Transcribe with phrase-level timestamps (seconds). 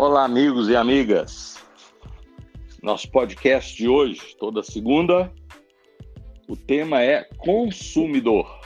[0.00, 1.58] Olá, amigos e amigas.
[2.80, 5.34] Nosso podcast de hoje, toda segunda,
[6.48, 8.60] o tema é consumidor.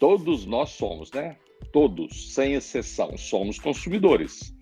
[0.00, 1.36] Todos nós somos, né?
[1.72, 4.52] Todos, sem exceção, somos consumidores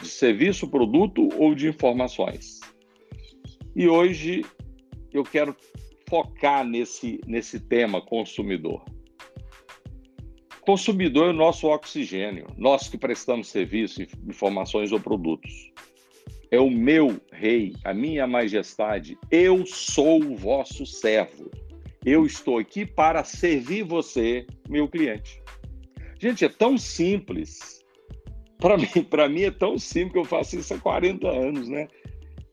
[0.00, 2.60] de serviço, produto ou de informações.
[3.74, 4.44] E hoje
[5.12, 5.56] eu quero
[6.08, 8.84] focar nesse, nesse tema consumidor.
[10.66, 15.72] Consumidor é o nosso oxigênio, nós que prestamos serviço, informações ou produtos.
[16.50, 19.16] É o meu rei, a minha majestade.
[19.30, 21.48] Eu sou o vosso servo.
[22.04, 25.40] Eu estou aqui para servir você, meu cliente.
[26.18, 27.84] Gente, é tão simples.
[28.58, 31.86] Para mim, para mim é tão simples que eu faço isso há 40 anos, né?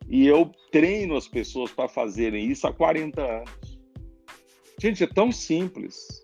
[0.08, 3.80] E eu treino as pessoas para fazerem isso há 40 anos.
[4.80, 6.23] Gente, é tão simples.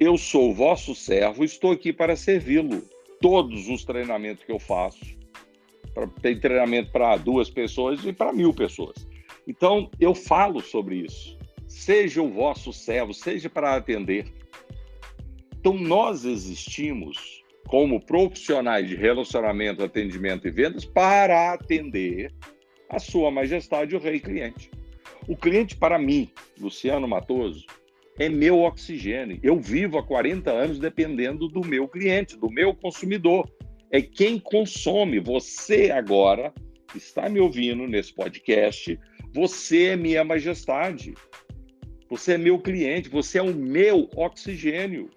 [0.00, 2.82] Eu sou vosso servo, estou aqui para servi-lo.
[3.20, 5.04] Todos os treinamentos que eu faço,
[6.22, 9.06] tem treinamento para duas pessoas e para mil pessoas.
[9.46, 11.38] Então, eu falo sobre isso.
[11.68, 14.32] Seja o vosso servo, seja para atender.
[15.58, 22.32] Então, nós existimos como profissionais de relacionamento, atendimento e vendas para atender
[22.88, 24.70] a Sua Majestade, o Rei Cliente.
[25.28, 27.66] O cliente, para mim, Luciano Matoso,
[28.20, 29.40] é meu oxigênio.
[29.42, 33.50] Eu vivo há 40 anos dependendo do meu cliente, do meu consumidor.
[33.90, 35.18] É quem consome.
[35.18, 36.52] Você agora
[36.94, 39.00] está me ouvindo nesse podcast.
[39.34, 41.14] Você é minha majestade.
[42.10, 43.08] Você é meu cliente.
[43.08, 45.08] Você é o meu oxigênio.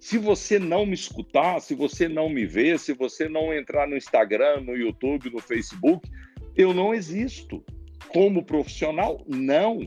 [0.00, 3.96] Se você não me escutar, se você não me ver, se você não entrar no
[3.96, 6.08] Instagram, no YouTube, no Facebook,
[6.56, 7.64] eu não existo.
[8.12, 9.80] Como profissional, não.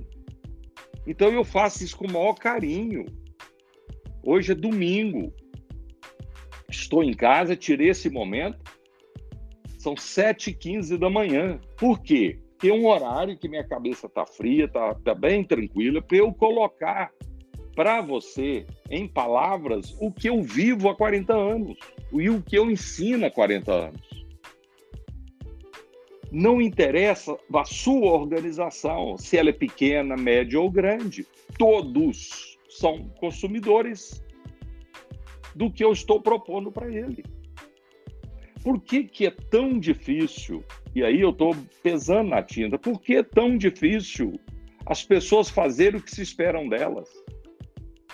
[1.05, 3.05] Então eu faço isso com o maior carinho.
[4.23, 5.33] Hoje é domingo.
[6.69, 8.59] Estou em casa, tirei esse momento.
[9.77, 11.59] São 7h15 da manhã.
[11.77, 12.39] Por quê?
[12.51, 16.33] Porque é um horário que minha cabeça está fria, está tá bem tranquila, para eu
[16.33, 17.11] colocar
[17.75, 21.77] para você, em palavras, o que eu vivo há 40 anos
[22.13, 24.14] e o que eu ensino há 40 anos.
[26.37, 31.25] Não interessa a sua organização, se ela é pequena, média ou grande.
[31.57, 34.21] Todos são consumidores
[35.55, 37.23] do que eu estou propondo para ele.
[38.61, 40.61] Por que, que é tão difícil?
[40.93, 42.77] E aí eu estou pesando na tinta.
[42.77, 44.37] Por que é tão difícil
[44.85, 47.07] as pessoas fazerem o que se esperam delas?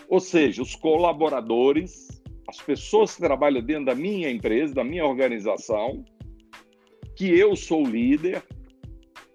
[0.08, 6.06] Ou seja, os colaboradores, as pessoas que trabalham dentro da minha empresa, da minha organização,
[7.16, 8.44] que eu sou líder,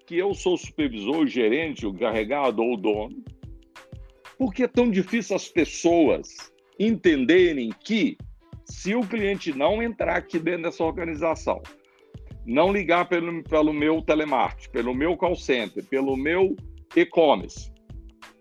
[0.06, 3.22] que eu sou supervisor, gerente, o carregado ou dono.
[4.38, 8.16] Por que é tão difícil as pessoas entenderem que
[8.64, 11.62] se o cliente não entrar aqui dentro dessa organização,
[12.44, 16.54] não ligar pelo, pelo meu telemarketing, pelo meu call center, pelo meu
[16.94, 17.72] e-commerce,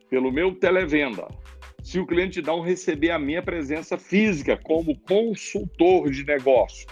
[0.09, 1.28] pelo meu televenda,
[1.84, 6.85] se o cliente não receber a minha presença física como consultor de negócios,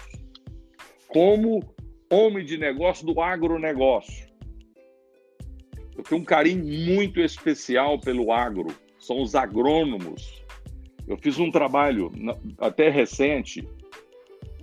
[1.08, 1.73] como
[2.10, 4.26] homem de negócio do agronegócio.
[5.96, 10.42] Eu tenho um carinho muito especial pelo agro, são os agrônomos.
[11.06, 12.10] Eu fiz um trabalho
[12.58, 13.66] até recente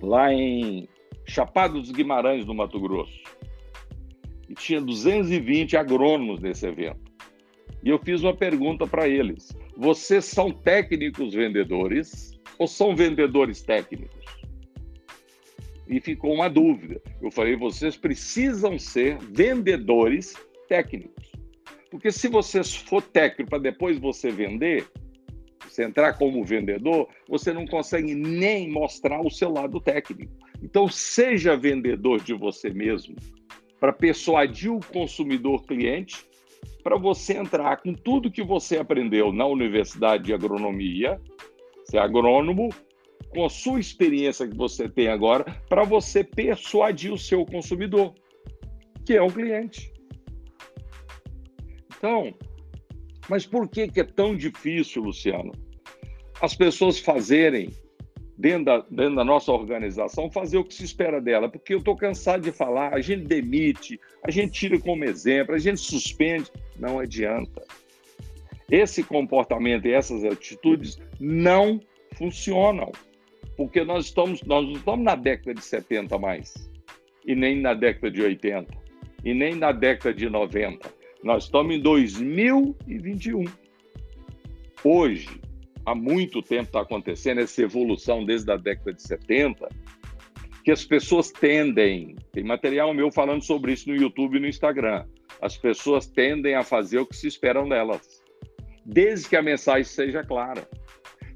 [0.00, 0.88] lá em
[1.26, 3.22] Chapada dos Guimarães, no Mato Grosso.
[4.48, 7.12] E tinha 220 agrônomos nesse evento.
[7.82, 14.41] E eu fiz uma pergunta para eles: vocês são técnicos vendedores ou são vendedores técnicos?
[15.92, 17.02] E ficou uma dúvida.
[17.20, 20.34] Eu falei, vocês precisam ser vendedores
[20.66, 21.30] técnicos.
[21.90, 24.86] Porque se você for técnico para depois você vender,
[25.60, 30.32] você entrar como vendedor, você não consegue nem mostrar o seu lado técnico.
[30.62, 33.14] Então, seja vendedor de você mesmo,
[33.78, 36.24] para persuadir o consumidor cliente,
[36.82, 41.20] para você entrar com tudo que você aprendeu na Universidade de Agronomia,
[41.84, 42.70] ser agrônomo,
[43.32, 48.14] com a sua experiência que você tem agora, para você persuadir o seu consumidor,
[49.04, 49.92] que é o cliente.
[51.96, 52.34] Então,
[53.28, 55.52] mas por que, que é tão difícil, Luciano?
[56.40, 57.70] As pessoas fazerem,
[58.36, 61.96] dentro da, dentro da nossa organização, fazer o que se espera dela, porque eu estou
[61.96, 66.98] cansado de falar, a gente demite, a gente tira como exemplo, a gente suspende, não
[66.98, 67.62] adianta.
[68.70, 71.80] Esse comportamento e essas atitudes não
[72.16, 72.90] funcionam
[73.56, 76.70] porque nós estamos, nós não estamos na década de 70 mais,
[77.26, 78.72] e nem na década de 80,
[79.24, 80.90] e nem na década de 90.
[81.22, 83.44] Nós estamos em 2021.
[84.84, 85.40] Hoje,
[85.86, 89.68] há muito tempo está acontecendo essa evolução desde a década de 70,
[90.64, 95.04] que as pessoas tendem, tem material meu falando sobre isso no YouTube e no Instagram,
[95.40, 98.22] as pessoas tendem a fazer o que se esperam delas,
[98.84, 100.68] desde que a mensagem seja clara.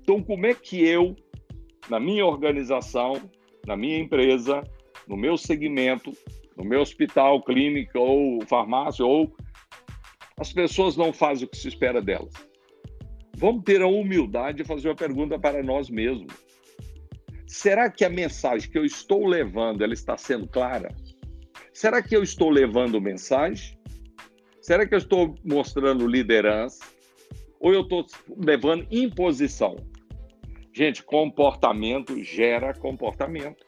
[0.01, 1.17] Então, como é que eu,
[1.89, 3.15] na minha organização,
[3.67, 4.63] na minha empresa,
[5.07, 6.13] no meu segmento,
[6.57, 9.35] no meu hospital, clínica ou farmácia, ou
[10.39, 12.33] as pessoas não fazem o que se espera delas?
[13.37, 16.33] Vamos ter a humildade de fazer uma pergunta para nós mesmos.
[17.47, 20.95] Será que a mensagem que eu estou levando ela está sendo clara?
[21.73, 23.79] Será que eu estou levando mensagem?
[24.61, 26.85] Será que eu estou mostrando liderança?
[27.61, 28.07] Ou eu estou
[28.37, 29.77] levando imposição?
[30.77, 33.65] Gente, comportamento gera comportamento.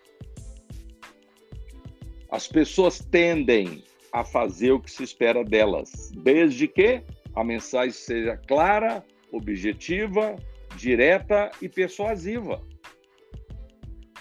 [2.31, 3.83] As pessoas tendem
[4.13, 7.03] a fazer o que se espera delas, desde que
[7.35, 9.03] a mensagem seja clara,
[9.33, 10.37] objetiva,
[10.77, 12.63] direta e persuasiva.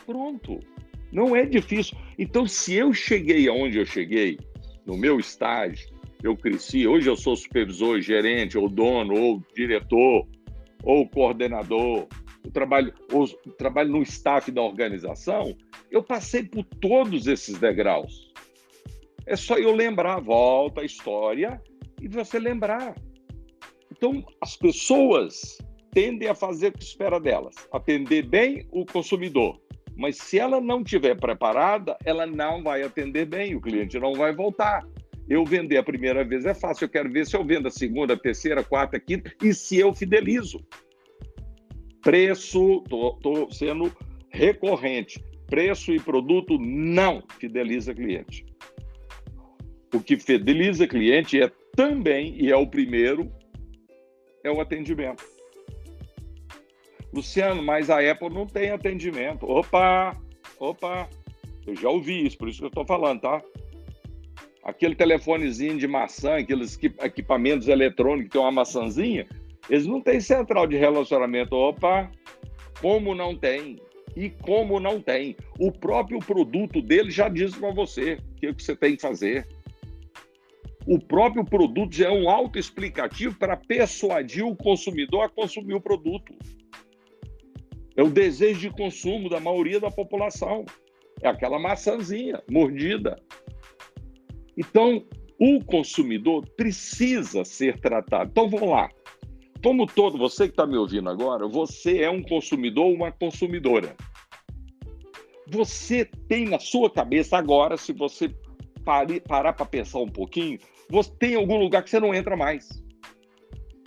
[0.05, 0.57] Pronto.
[1.11, 1.97] Não é difícil.
[2.17, 4.39] Então, se eu cheguei aonde eu cheguei,
[4.85, 5.89] no meu estágio,
[6.23, 10.25] eu cresci, hoje eu sou supervisor, gerente, ou dono, ou diretor,
[10.83, 12.07] ou coordenador,
[12.47, 13.27] eu trabalho, ou
[13.57, 15.55] trabalho no staff da organização,
[15.91, 18.31] eu passei por todos esses degraus.
[19.25, 21.61] É só eu lembrar, volta a história
[22.01, 22.95] e você lembrar.
[23.91, 25.57] Então, as pessoas
[25.91, 29.59] tendem a fazer o que espera delas, atender bem o consumidor.
[29.97, 34.33] Mas se ela não estiver preparada, ela não vai atender bem, o cliente não vai
[34.33, 34.87] voltar.
[35.27, 38.13] Eu vender a primeira vez é fácil, eu quero ver se eu vendo a segunda,
[38.13, 40.63] a terceira, a quarta, a quinta e se eu fidelizo.
[42.07, 43.93] Preço, estou sendo
[44.29, 45.21] recorrente.
[45.45, 48.45] Preço e produto não fideliza cliente.
[49.93, 53.29] O que fideliza cliente é também, e é o primeiro,
[54.41, 55.21] é o atendimento.
[57.13, 59.45] Luciano, mas a Apple não tem atendimento.
[59.45, 60.17] Opa,
[60.61, 61.09] opa,
[61.65, 63.41] eu já ouvi isso, por isso que eu estou falando, tá?
[64.63, 69.27] Aquele telefonezinho de maçã, aqueles equipamentos eletrônicos que tem uma maçãzinha,
[69.69, 71.55] eles não têm central de relacionamento.
[71.55, 72.09] Opa,
[72.81, 73.79] como não tem?
[74.15, 75.35] E como não tem?
[75.59, 79.47] O próprio produto dele já diz para você o que, que você tem que fazer.
[80.87, 86.33] O próprio produto já é um autoexplicativo para persuadir o consumidor a consumir o produto.
[87.95, 90.65] É o desejo de consumo da maioria da população.
[91.21, 93.21] É aquela maçãzinha mordida.
[94.55, 95.05] Então,
[95.39, 98.29] o consumidor precisa ser tratado.
[98.31, 98.89] Então, vamos lá.
[99.67, 103.97] Como todo, você que está me ouvindo agora, você é um consumidor ou uma consumidora.
[105.45, 108.33] Você tem na sua cabeça agora, se você
[108.85, 110.57] pare, parar para pensar um pouquinho,
[110.89, 112.81] você tem algum lugar que você não entra mais.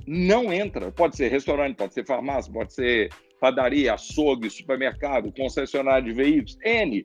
[0.06, 0.92] Não entra.
[0.92, 3.08] Pode ser restaurante, pode ser farmácia, pode ser
[3.40, 7.02] padaria, açougue, supermercado, concessionário de veículos, N,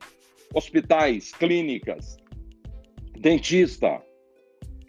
[0.52, 2.18] hospitais, clínicas,
[3.18, 4.02] dentista,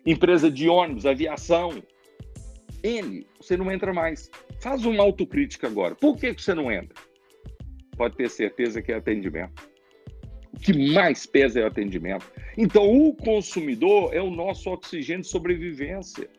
[0.05, 1.81] empresa de ônibus, aviação,
[2.83, 4.29] N, você não entra mais.
[4.59, 5.95] Faz uma autocrítica agora.
[5.95, 6.95] Por que, que você não entra?
[7.95, 9.69] Pode ter certeza que é atendimento.
[10.53, 12.31] O que mais pesa é o atendimento.
[12.57, 16.29] Então, o consumidor é o nosso oxigênio de sobrevivência.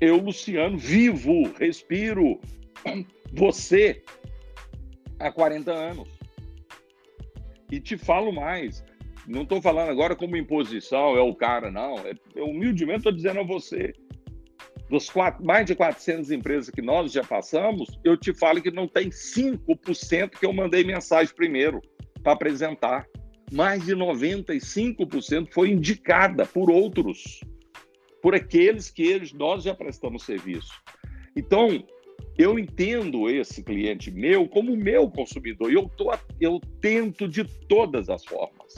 [0.00, 2.40] Eu, Luciano, vivo, respiro.
[3.32, 4.02] Você,
[5.18, 6.08] há 40 anos.
[7.70, 8.84] E te falo mais.
[9.26, 11.96] Não estou falando agora como imposição, é o cara, não.
[12.00, 13.94] É, humildemente estou dizendo a você
[14.92, 18.86] dos quatro, mais de 400 empresas que nós já passamos, eu te falo que não
[18.86, 21.80] tem 5% que eu mandei mensagem primeiro
[22.22, 23.06] para apresentar.
[23.50, 27.40] Mais de 95% foi indicada por outros,
[28.20, 30.72] por aqueles que eles, nós já prestamos serviço.
[31.34, 31.82] Então,
[32.36, 38.10] eu entendo esse cliente meu como meu consumidor e eu, tô, eu tento de todas
[38.10, 38.74] as formas.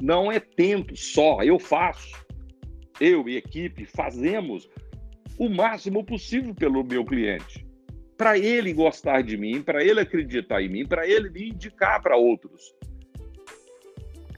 [0.00, 2.24] Não é tento só, eu faço.
[3.00, 4.68] Eu e equipe fazemos
[5.38, 7.66] o máximo possível pelo meu cliente.
[8.16, 12.16] Para ele gostar de mim, para ele acreditar em mim, para ele me indicar para
[12.16, 12.74] outros.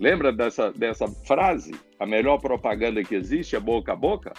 [0.00, 1.72] Lembra dessa, dessa frase?
[1.98, 4.32] A melhor propaganda que existe é boca a boca?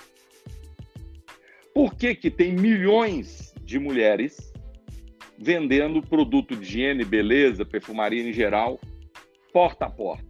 [1.73, 4.51] Por que, que tem milhões de mulheres
[5.37, 8.79] vendendo produto de higiene, beleza, perfumaria em geral,
[9.53, 10.27] porta a porta?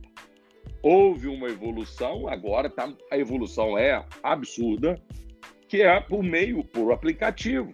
[0.82, 5.02] Houve uma evolução, agora tá, a evolução é absurda,
[5.70, 7.72] que é por meio, por aplicativo.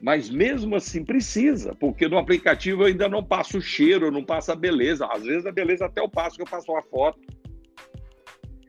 [0.00, 4.52] Mas mesmo assim precisa, porque no aplicativo eu ainda não passo o cheiro, não passa
[4.52, 5.06] a beleza.
[5.06, 7.18] Às vezes a beleza até eu passo, que eu passo uma foto.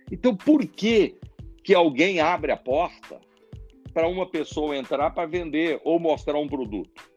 [0.09, 1.17] Então por que,
[1.63, 3.19] que alguém abre a porta
[3.93, 7.09] para uma pessoa entrar para vender ou mostrar um produto?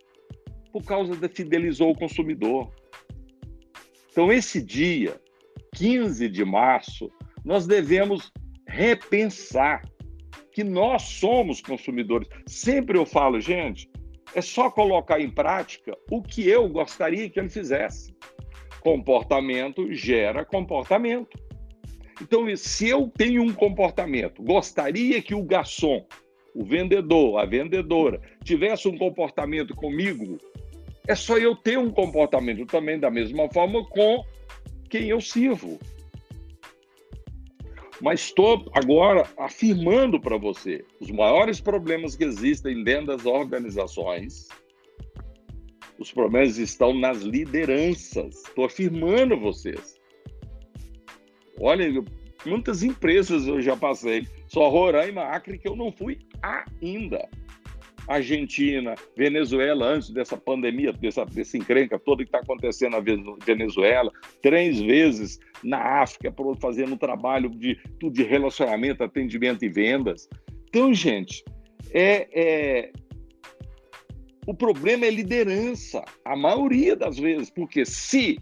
[0.73, 2.73] Por causa da fidelizou o consumidor.
[4.11, 5.21] Então, esse dia,
[5.75, 7.11] 15 de março,
[7.45, 8.33] nós devemos
[8.67, 9.83] repensar
[10.55, 12.29] que nós somos consumidores.
[12.47, 13.91] Sempre eu falo, gente,
[14.35, 18.15] é só colocar em prática o que eu gostaria que ele fizesse.
[18.81, 21.37] Comportamento gera comportamento.
[22.23, 26.07] Então, se eu tenho um comportamento, gostaria que o garçom,
[26.55, 30.39] o vendedor, a vendedora, tivesse um comportamento comigo,
[31.09, 34.25] é só eu ter um comportamento também da mesma forma com
[34.89, 35.81] quem eu sirvo.
[38.05, 44.47] Mas estou agora afirmando para você: os maiores problemas que existem dentro das organizações,
[45.99, 48.43] os problemas estão nas lideranças.
[48.45, 49.99] Estou afirmando vocês.
[51.59, 52.05] Olha,
[52.45, 57.27] muitas empresas eu já passei, só Roraima, Acre, que eu não fui ainda.
[58.07, 63.01] Argentina, Venezuela, antes dessa pandemia, dessa, dessa encrenca toda que está acontecendo na
[63.45, 67.79] Venezuela, três vezes na África, fazendo um trabalho de,
[68.13, 70.29] de relacionamento, atendimento e vendas.
[70.69, 71.45] Então, gente,
[71.93, 72.93] é, é,
[74.47, 78.39] o problema é liderança, a maioria das vezes, porque se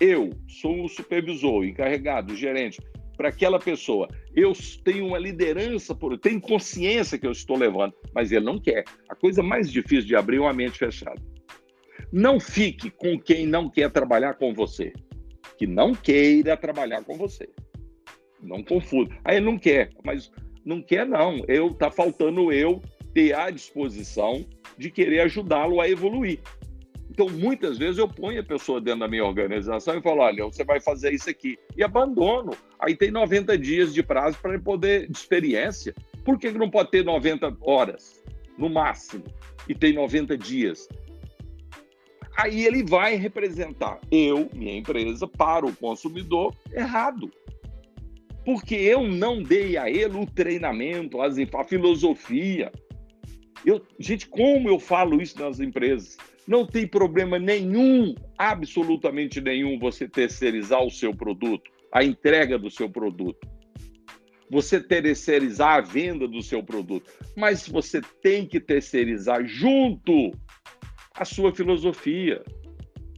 [0.00, 2.80] eu sou o supervisor, o encarregado, o gerente,
[3.20, 4.08] para aquela pessoa.
[4.34, 8.82] Eu tenho uma liderança, por, tenho consciência que eu estou levando, mas ele não quer.
[9.10, 11.20] A coisa mais difícil de abrir é uma mente fechada.
[12.10, 14.94] Não fique com quem não quer trabalhar com você,
[15.58, 17.46] que não queira trabalhar com você.
[18.42, 19.14] Não confunda.
[19.22, 20.32] Aí ele não quer, mas
[20.64, 21.44] não quer não.
[21.46, 22.80] Eu tá faltando eu
[23.12, 24.46] ter a disposição
[24.78, 26.40] de querer ajudá-lo a evoluir.
[27.20, 30.64] Então, muitas vezes eu ponho a pessoa dentro da minha organização e falo: olha, você
[30.64, 31.58] vai fazer isso aqui.
[31.76, 32.52] E abandono.
[32.78, 35.94] Aí tem 90 dias de prazo para poder, de experiência.
[36.24, 38.24] Por que não pode ter 90 horas,
[38.56, 39.24] no máximo,
[39.68, 40.88] e tem 90 dias?
[42.38, 47.30] Aí ele vai representar eu, minha empresa, para o consumidor errado.
[48.46, 52.72] Porque eu não dei a ele o treinamento, a filosofia.
[53.64, 56.16] Eu, gente, como eu falo isso nas empresas?
[56.46, 62.88] Não tem problema nenhum, absolutamente nenhum, você terceirizar o seu produto, a entrega do seu
[62.88, 63.48] produto.
[64.50, 67.08] Você terceirizar a venda do seu produto.
[67.36, 70.32] Mas você tem que terceirizar junto
[71.14, 72.42] a sua filosofia,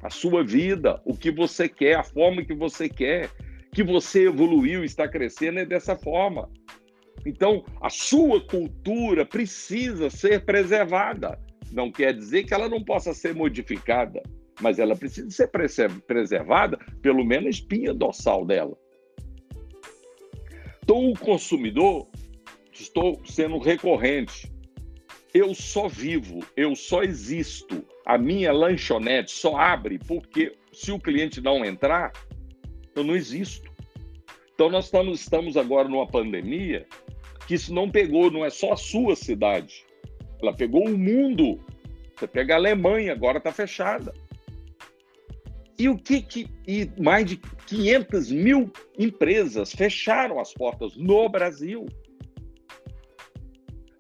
[0.02, 3.30] a sua vida, o que você quer, a forma que você quer,
[3.72, 6.50] que você evoluiu, está crescendo é dessa forma.
[7.25, 11.38] Então, a sua cultura precisa ser preservada.
[11.71, 14.23] Não quer dizer que ela não possa ser modificada,
[14.61, 15.50] mas ela precisa ser
[16.07, 18.76] preservada, pelo menos a espinha dorsal dela.
[20.83, 22.09] Então, o consumidor,
[22.73, 24.52] estou sendo recorrente,
[25.33, 31.41] eu só vivo, eu só existo, a minha lanchonete só abre porque se o cliente
[31.41, 32.12] não entrar,
[32.95, 33.71] eu não existo.
[34.55, 36.87] Então, nós estamos, estamos agora numa pandemia
[37.46, 39.84] que isso não pegou, não é só a sua cidade,
[40.40, 41.61] ela pegou o mundo.
[42.16, 44.12] Você pega a Alemanha, agora está fechada.
[45.78, 51.87] E o que, que e mais de 500 mil empresas fecharam as portas no Brasil.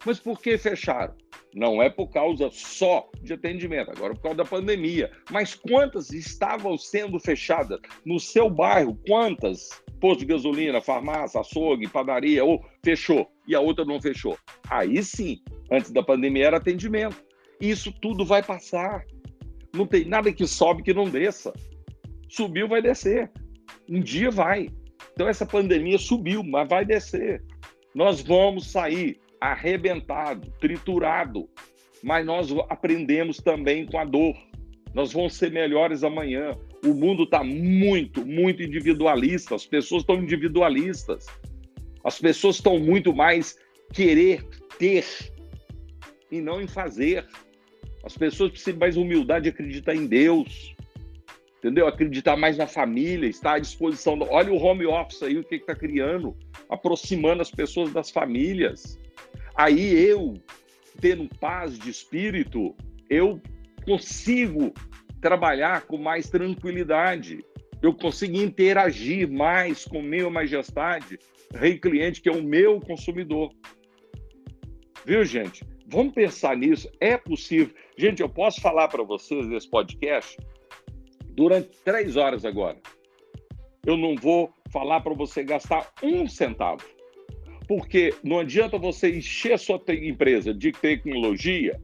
[0.04, 1.14] Mas por que fecharam?
[1.54, 5.10] Não é por causa só de atendimento, agora por causa da pandemia.
[5.30, 8.98] Mas quantas estavam sendo fechadas no seu bairro?
[9.06, 9.68] Quantas?
[10.00, 14.36] Posto de gasolina, farmácia, açougue, padaria, ou fechou e a outra não fechou.
[14.68, 15.40] Aí sim,
[15.70, 17.22] antes da pandemia era atendimento.
[17.60, 19.04] Isso tudo vai passar.
[19.74, 21.52] Não tem nada que sobe que não desça.
[22.28, 23.30] Subiu, vai descer.
[23.88, 24.68] Um dia vai.
[25.12, 27.44] Então essa pandemia subiu, mas vai descer.
[27.94, 31.48] Nós vamos sair arrebentado, triturado,
[32.00, 34.36] mas nós aprendemos também com a dor.
[34.94, 36.56] Nós vamos ser melhores amanhã.
[36.84, 39.56] O mundo está muito, muito individualista.
[39.56, 41.26] As pessoas estão individualistas.
[42.04, 43.58] As pessoas estão muito mais
[43.92, 44.46] querer
[44.78, 45.04] ter
[46.30, 47.26] e não em fazer.
[48.04, 50.74] As pessoas precisam mais humildade de acreditar em Deus.
[51.58, 51.86] Entendeu?
[51.86, 54.18] Acreditar mais na família, estar à disposição.
[54.30, 56.36] Olha o home office aí, o que está criando,
[56.68, 58.98] aproximando as pessoas das famílias.
[59.54, 60.34] Aí eu,
[61.00, 62.74] tendo paz de espírito,
[63.08, 63.40] eu
[63.84, 64.72] consigo
[65.20, 67.44] trabalhar com mais tranquilidade.
[67.82, 71.18] Eu consigo interagir mais com meu majestade,
[71.54, 73.52] rei cliente, que é o meu consumidor.
[75.04, 75.64] Viu, gente?
[75.86, 76.88] Vamos pensar nisso.
[77.00, 77.74] É possível.
[77.98, 80.38] Gente, eu posso falar para vocês nesse podcast
[81.30, 82.78] durante três horas agora.
[83.84, 86.84] Eu não vou falar para você gastar um centavo.
[87.74, 91.80] Porque não adianta você encher a sua empresa de tecnologia,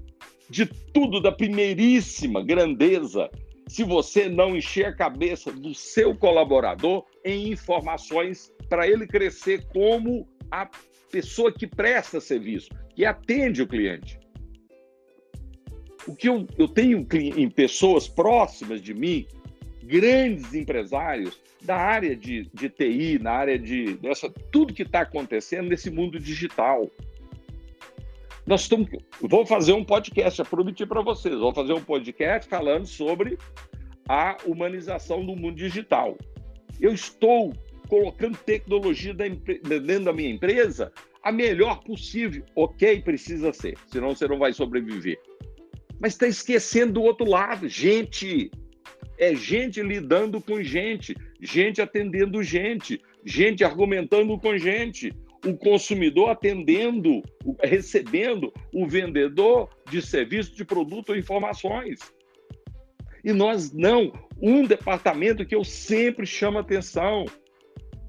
[0.50, 3.30] de tudo da primeiríssima grandeza
[3.66, 10.28] se você não encher a cabeça do seu colaborador em informações para ele crescer como
[10.50, 10.68] a
[11.11, 14.21] pessoa que presta serviço, que atende o cliente.
[16.07, 19.26] O que eu, eu tenho em pessoas próximas de mim,
[19.88, 25.68] grandes empresários da área de, de TI, na área de dessa, tudo que está acontecendo
[25.68, 26.88] nesse mundo digital.
[28.47, 28.88] Nós estamos.
[29.21, 31.35] Vou fazer um podcast, já prometi para vocês.
[31.35, 33.38] Vou fazer um podcast falando sobre
[34.09, 36.16] a humanização do mundo digital.
[36.80, 37.52] Eu estou
[37.88, 40.92] colocando tecnologia dentro da minha empresa
[41.23, 42.45] a melhor possível.
[42.54, 45.18] Ok, precisa ser, senão você não vai sobreviver.
[46.00, 48.50] Mas está esquecendo do outro lado, gente.
[49.18, 55.12] É gente lidando com gente, gente atendendo gente, gente argumentando com gente
[55.46, 57.22] o consumidor atendendo,
[57.62, 62.00] recebendo o vendedor de serviço, de produto ou informações.
[63.25, 64.12] E nós não.
[64.40, 67.25] Um departamento que eu sempre chamo atenção,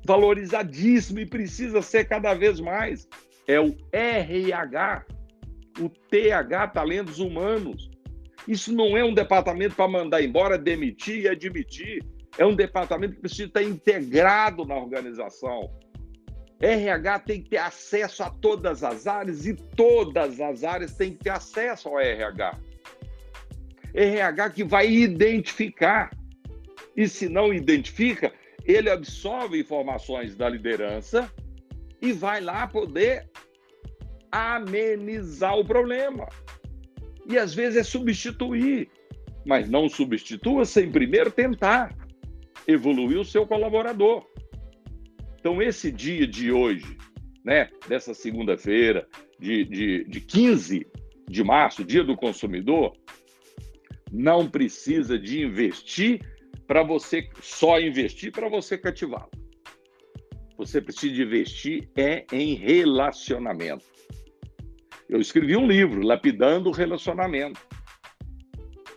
[0.05, 3.07] valorizadíssimo e precisa ser cada vez mais,
[3.47, 5.05] é o RH,
[5.79, 7.88] o TH, Talentos Humanos.
[8.47, 12.03] Isso não é um departamento para mandar embora, demitir e admitir.
[12.37, 15.69] É um departamento que precisa estar integrado na organização.
[16.61, 21.23] RH tem que ter acesso a todas as áreas e todas as áreas têm que
[21.23, 22.59] ter acesso ao RH.
[23.93, 26.11] RH que vai identificar.
[26.95, 28.33] E se não identifica,
[28.65, 31.31] ele absorve informações da liderança
[32.01, 33.29] e vai lá poder
[34.31, 36.27] amenizar o problema.
[37.29, 38.89] E às vezes é substituir,
[39.45, 41.95] mas não substitua sem primeiro tentar
[42.67, 44.25] evoluir o seu colaborador.
[45.39, 46.97] Então, esse dia de hoje,
[47.45, 49.07] né, dessa segunda-feira,
[49.39, 50.87] de, de, de 15
[51.29, 52.97] de março, dia do consumidor,
[54.11, 56.19] não precisa de investir
[56.65, 59.29] para você só investir para você cativá-lo.
[60.57, 63.85] Você precisa investir é em relacionamento.
[65.09, 67.59] Eu escrevi um livro, Lapidando o Relacionamento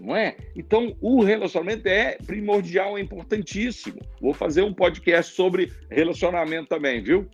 [0.02, 0.36] não é?
[0.56, 4.00] Então, o relacionamento é primordial, é importantíssimo.
[4.20, 7.28] Vou fazer um podcast sobre relacionamento também, viu?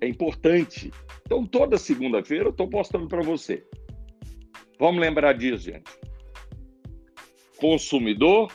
[0.00, 0.90] É importante.
[1.26, 3.62] Então, toda segunda-feira eu estou postando para você.
[4.78, 5.90] Vamos lembrar disso, gente.
[7.58, 8.50] Consumidor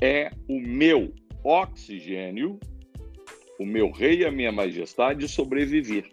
[0.00, 2.60] é o meu oxigênio,
[3.58, 6.04] o meu rei a minha majestade sobreviver.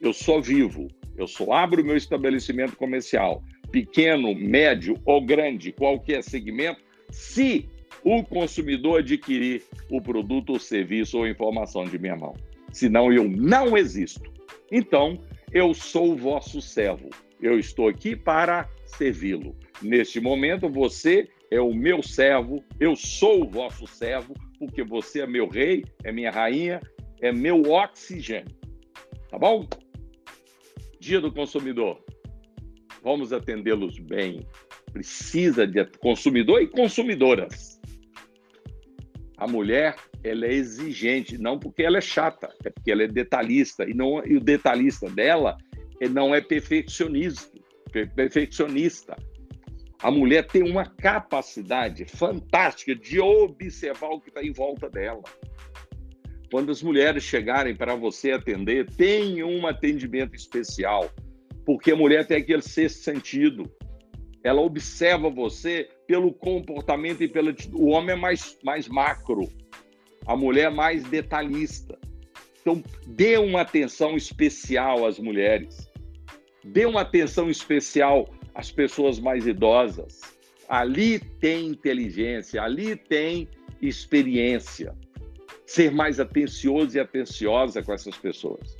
[0.00, 0.86] Eu só vivo,
[1.18, 7.68] eu só abro meu estabelecimento comercial, pequeno, médio ou grande, qualquer segmento, se
[8.04, 12.34] o consumidor adquirir o produto ou serviço ou informação de minha mão.
[12.72, 14.22] Senão eu não existo.
[14.70, 15.18] Então,
[15.52, 17.10] eu sou o vosso servo.
[17.40, 19.56] Eu estou aqui para servi-lo.
[19.82, 25.26] Neste momento, você é o meu servo, eu sou o vosso servo, porque você é
[25.26, 26.80] meu rei, é minha rainha,
[27.20, 28.54] é meu oxigênio.
[29.30, 29.66] Tá bom?
[31.08, 32.04] Dia do consumidor
[33.02, 34.46] vamos atendê-los bem.
[34.92, 37.80] Precisa de consumidor e consumidoras.
[39.38, 43.88] A mulher, ela é exigente, não porque ela é chata, é porque ela é detalhista.
[43.88, 45.56] E, não, e o detalhista dela
[46.10, 47.58] não é perfeccionista.
[48.14, 49.16] perfeccionista.
[50.02, 55.22] A mulher tem uma capacidade fantástica de observar o que está em volta dela.
[56.50, 61.10] Quando as mulheres chegarem para você atender, tenha um atendimento especial
[61.68, 63.70] porque a mulher tem aquele sexto sentido.
[64.42, 69.46] Ela observa você pelo comportamento e pelo o homem é mais mais macro,
[70.26, 71.98] a mulher é mais detalhista.
[72.62, 75.92] Então, dê uma atenção especial às mulheres.
[76.64, 80.22] Dê uma atenção especial às pessoas mais idosas.
[80.70, 83.46] Ali tem inteligência, ali tem
[83.82, 84.96] experiência.
[85.68, 88.74] Ser mais atencioso e atenciosa com essas pessoas.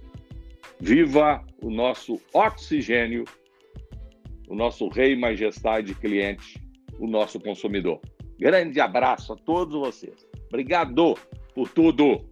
[0.81, 3.27] Viva o nosso oxigênio,
[4.49, 6.59] o nosso rei majestade cliente,
[6.99, 8.01] o nosso consumidor.
[8.39, 10.27] Grande abraço a todos vocês.
[10.49, 11.15] Obrigado
[11.55, 12.25] por tudo.